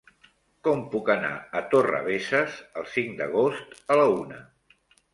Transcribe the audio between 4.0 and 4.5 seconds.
la una?